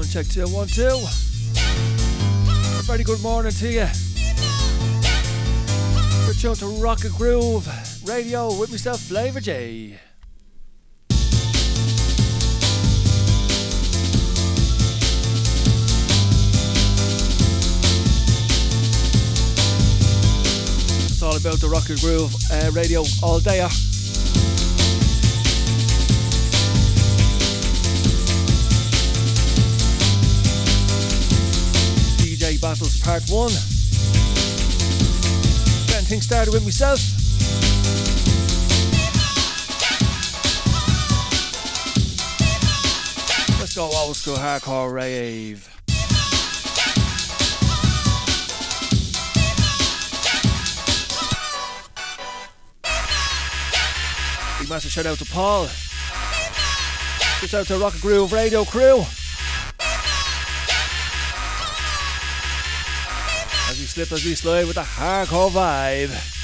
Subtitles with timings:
[0.00, 0.88] One, check two, one, two.
[1.58, 3.86] A very good morning to you.
[6.24, 9.98] You're tuned to Rokagroove Radio with myself, FlavRjay.
[21.10, 23.60] It's all about the Rock Rokagroove uh, Radio all day.
[33.02, 33.48] Part 1.
[35.86, 37.00] Getting things started with myself.
[43.58, 45.68] Let's go old school hardcore rave.
[54.58, 55.66] Big massive shout out to Paul.
[57.46, 59.04] Shout out to Rokagroove Radio crew.
[64.00, 66.39] As we slide with a hardcore vibe.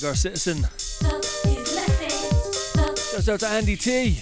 [0.00, 0.66] To Igor Citizen.
[3.12, 4.14] Shout out to Andy T.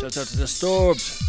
[0.00, 1.27] Shout out to Disturbed.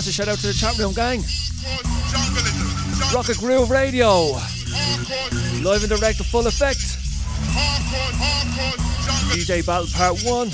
[0.00, 1.20] Massive shout out to the chat room gang.
[3.12, 4.32] Rokagroove Radio.
[5.62, 6.80] Live and direct, the full effect.
[9.28, 10.50] DJ Battle Part 1.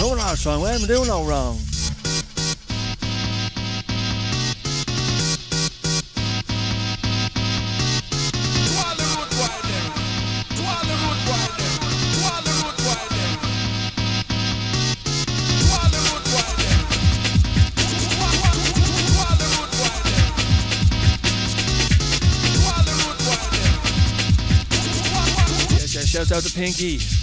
[0.00, 1.56] No wrong song, we haven't doing no wrong.
[26.32, 27.19] Out to Pinkie.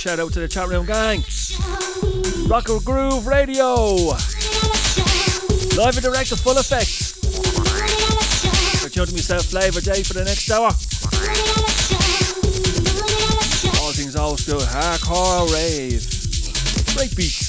[0.00, 1.20] Shout out to the chat room gang.
[2.48, 3.84] Rokagroove Radio.
[5.76, 7.20] Live and direct, to full effect.
[8.82, 10.68] We're tuning myself FlavRjay for the next hour.
[13.82, 16.00] All things old school, hardcore rave.
[16.96, 17.39] Great beats.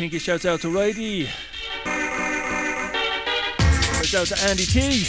[0.00, 1.26] Pinkie shouts out to Righty.
[4.02, 5.04] Shouts out to Andy T.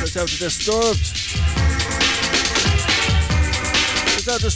[0.00, 0.98] Shouts out to Disturbed.
[4.08, 4.50] Shouts out to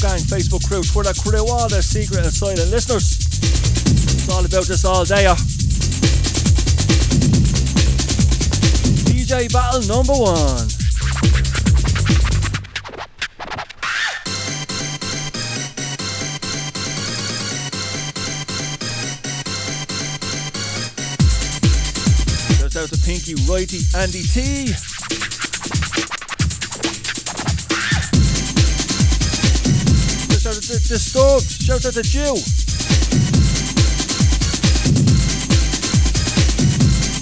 [0.00, 3.18] Gang, Facebook crew, Twitter crew, all the secret and silent listeners.
[3.20, 5.26] It's all about this all day.
[9.04, 10.68] DJ Battle number one.
[22.56, 25.49] Shout out to Pinkie, Righty, Andy T.
[30.70, 31.50] to Disturbed.
[31.50, 32.36] Shout out to Jill.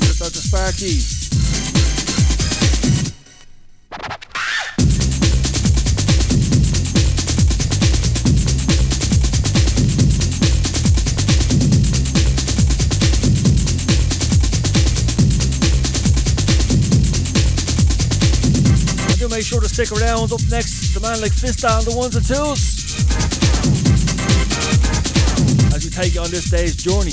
[0.04, 1.00] Shout out to Sparky.
[19.16, 20.32] Do make sure to stick around.
[20.32, 22.77] Up next, the man like Fist down the ones and twos.
[25.98, 27.10] Take on this day's journey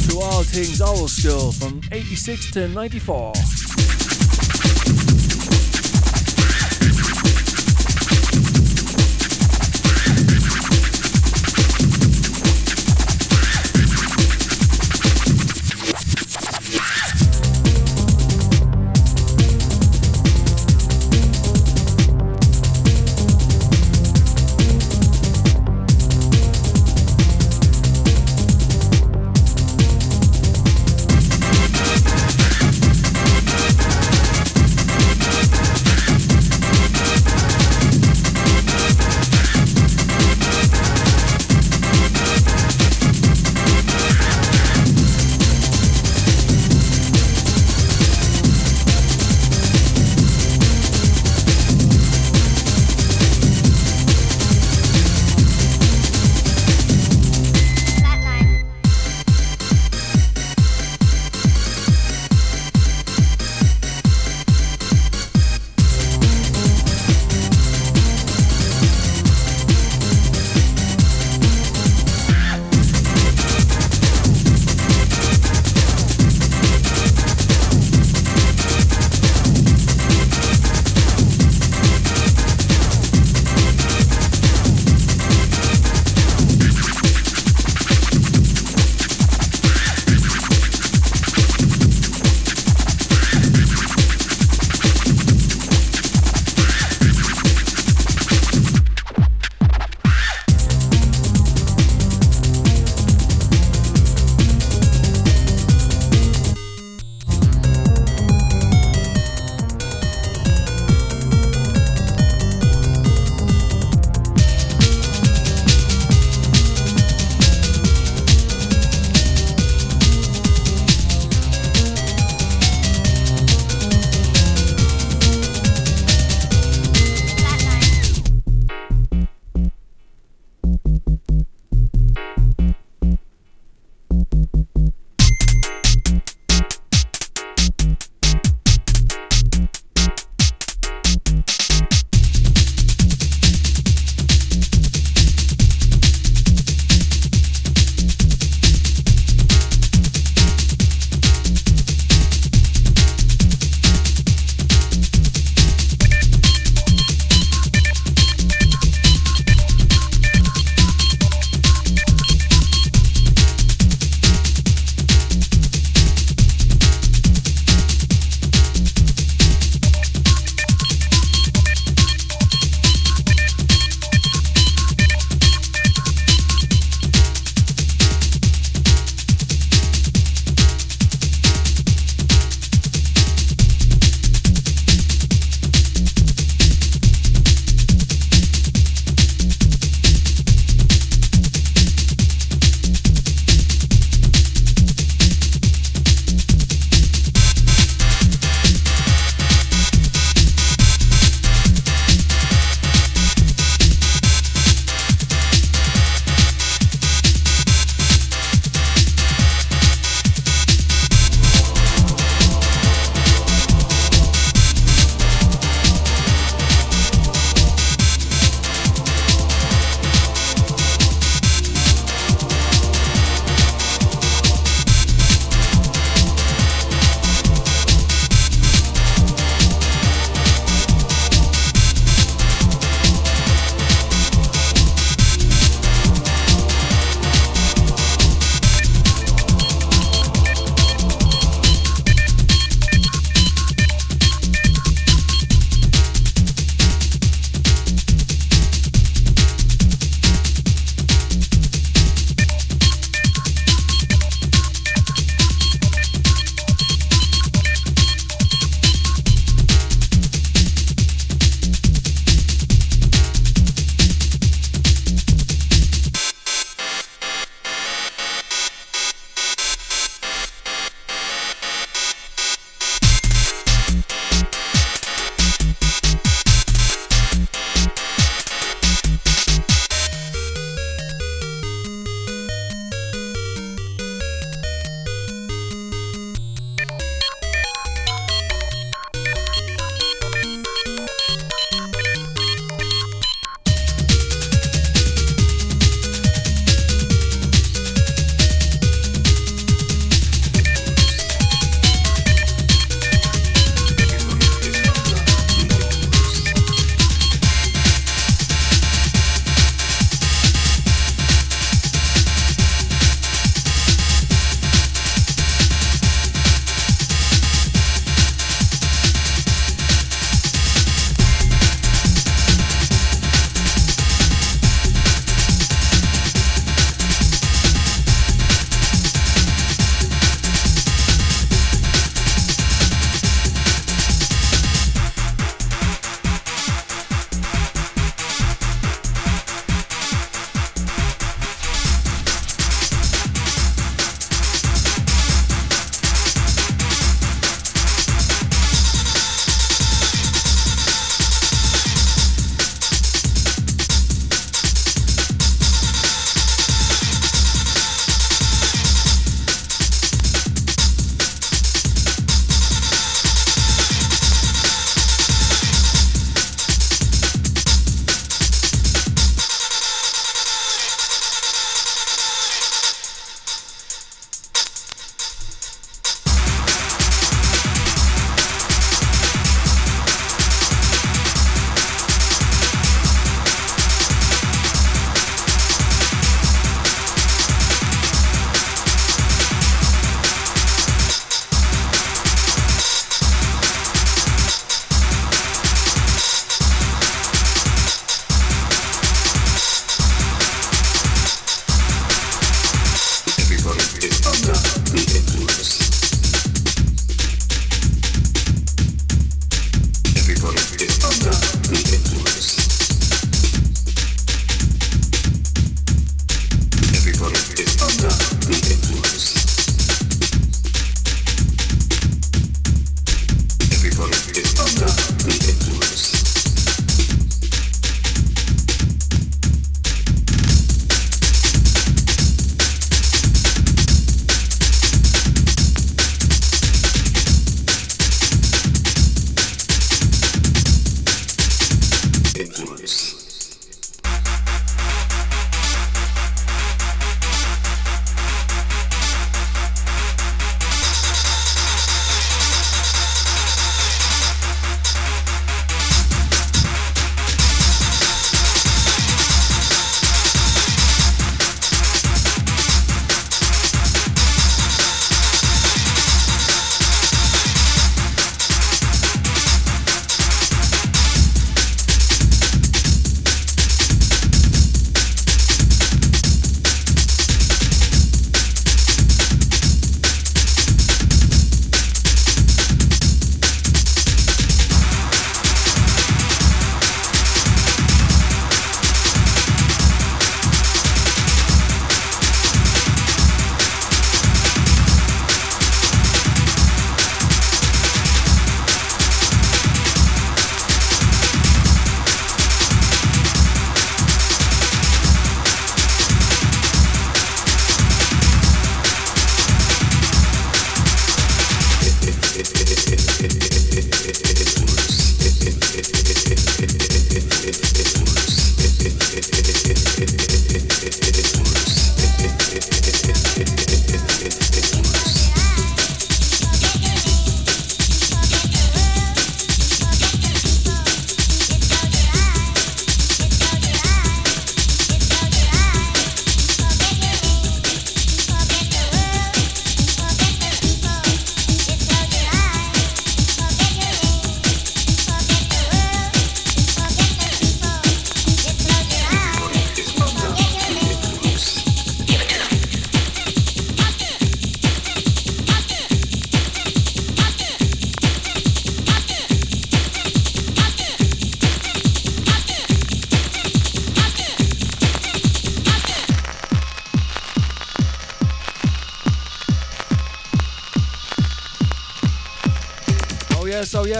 [0.00, 3.34] through all things old school from 86 to 94.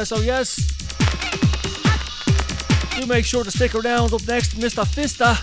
[0.01, 0.57] Uh, yes, oh yes,
[2.97, 3.01] oh.
[3.01, 4.15] Do make sure to stick around.
[4.15, 4.87] Up next, Mr.
[4.87, 5.37] Fista.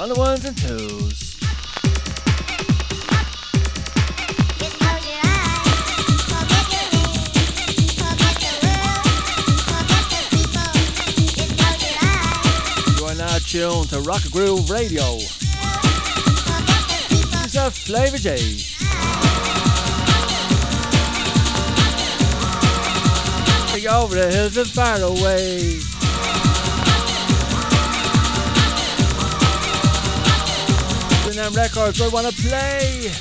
[0.00, 1.34] On the ones and twos.
[12.96, 15.16] You are now tuned to Rokagroove Radio.
[17.42, 18.67] It's a FlavRjay.
[23.78, 25.78] Take over the hills and far away.
[31.32, 33.12] Them records I wanna play.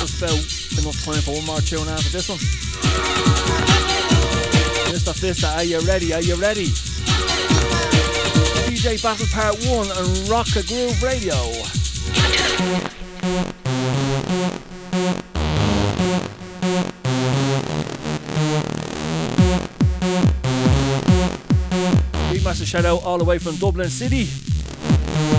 [0.00, 0.32] Just about
[0.78, 3.83] enough time for one more tune after this one.
[5.04, 5.34] Mr.
[5.34, 6.14] Fista, are you ready?
[6.14, 6.68] Are you ready?
[8.64, 11.34] DJ Battle Part 1 and Rokagroove Radio.
[22.42, 24.24] Massive shout out all the way from Dublin City.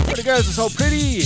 [0.06, 1.22] Where the girls are so pretty.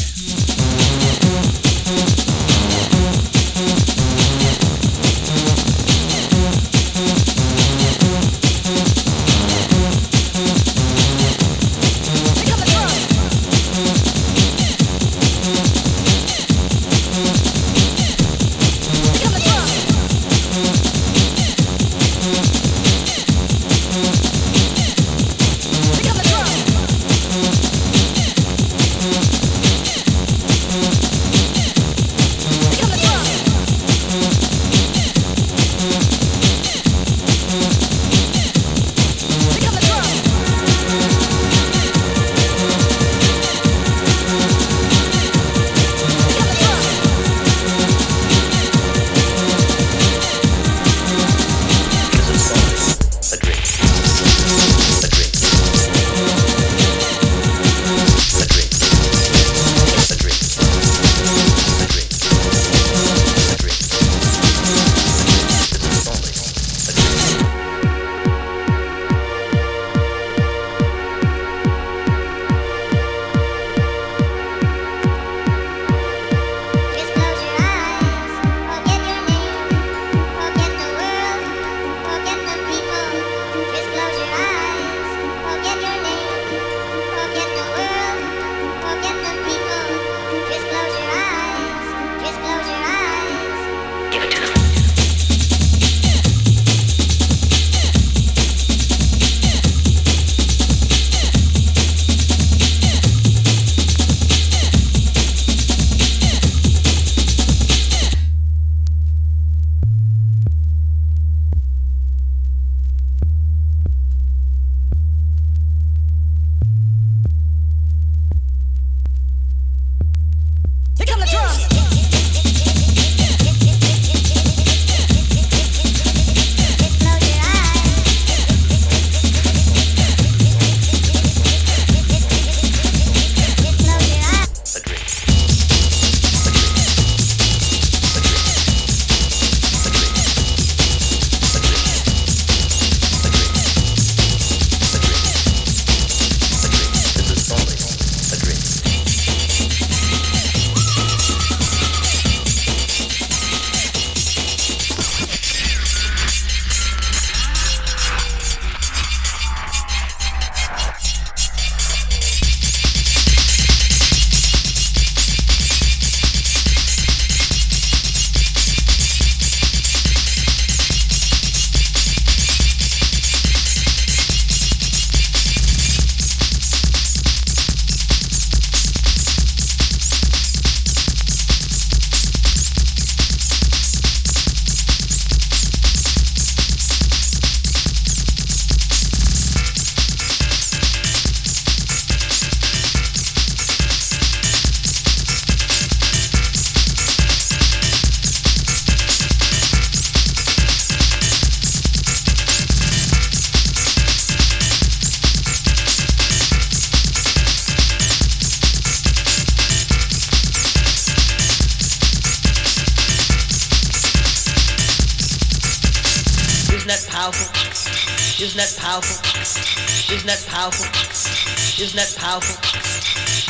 [221.81, 222.61] Isn't that powerful?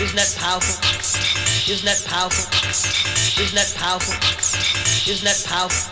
[0.05, 0.79] Isn't that powerful?
[1.69, 2.47] Isn't that powerful?
[3.43, 4.15] Isn't that powerful?
[5.11, 5.90] Isn't that powerful?